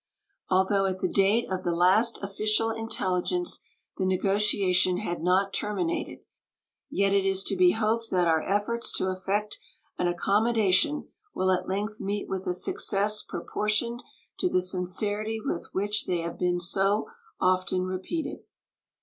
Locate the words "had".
4.97-5.21